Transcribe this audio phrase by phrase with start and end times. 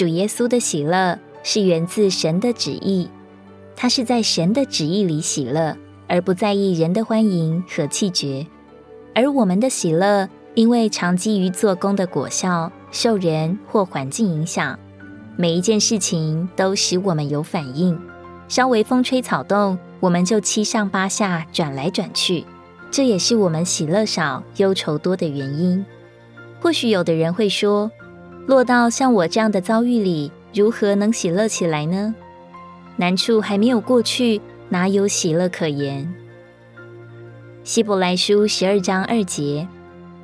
[0.00, 3.10] 主耶稣的喜乐是源自神的旨意，
[3.76, 5.76] 他是在神的旨意里喜乐，
[6.08, 8.46] 而不在意人的欢迎和气绝。
[9.14, 14.78] 而我们的喜乐，因为常基于做工的果效，受人或环境影响，
[15.36, 18.00] 每一件事情都使我们有反应。
[18.48, 22.46] 稍微风吹草动，我们就七上八下，转来转去。
[22.90, 25.84] 这也是我们喜乐少、忧愁多的原因。
[26.58, 27.90] 或许有的人会说，
[28.50, 32.12] 落到像我这样的遭遇里，如何能喜乐起来呢？
[32.96, 34.40] 难处还没有过去，
[34.70, 36.12] 哪有喜乐可言？
[37.62, 39.68] 希伯来书十二章二节，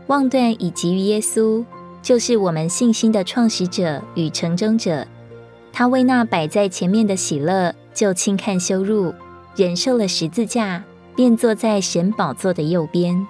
[0.09, 1.65] 望断以及于耶稣，
[2.03, 5.07] 就是我们信心的创始者与成终者。
[5.73, 9.15] 他为那摆在前面的喜乐，就轻看羞辱，
[9.55, 10.83] 忍受了十字架，
[11.15, 13.25] 便坐在神宝座的右边。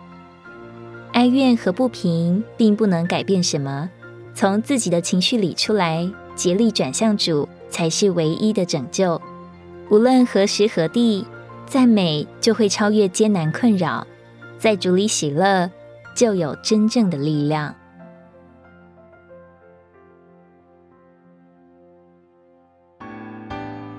[1.13, 3.91] 哀怨和不平并不能改变什么。
[4.37, 9.18] 从自己的情绪里出来，竭力转向主，才是唯一的拯救。
[9.88, 11.26] 无论何时何地，
[11.65, 14.07] 赞美就会超越艰难困扰，
[14.59, 15.70] 在主里喜乐，
[16.14, 17.74] 就有真正的力量。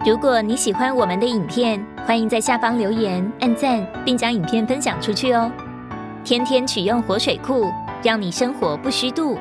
[0.06, 5.52] 如果你喜欢我们的影片，欢迎在下方留言、按赞，并将影片分享出去哦。
[6.24, 7.72] 天天取用活水库，
[8.04, 9.36] 让你生活不虚度。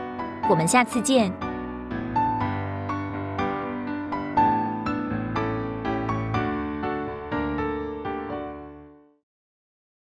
[0.49, 1.46] 我们下次见。